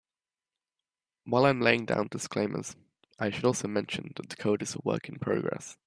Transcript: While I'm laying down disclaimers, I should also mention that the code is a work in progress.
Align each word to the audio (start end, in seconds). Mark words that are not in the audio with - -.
While 1.25 1.45
I'm 1.45 1.61
laying 1.61 1.85
down 1.85 2.07
disclaimers, 2.09 2.75
I 3.19 3.29
should 3.29 3.45
also 3.45 3.67
mention 3.67 4.13
that 4.15 4.29
the 4.29 4.35
code 4.35 4.63
is 4.63 4.73
a 4.73 4.79
work 4.83 5.07
in 5.07 5.19
progress. 5.19 5.77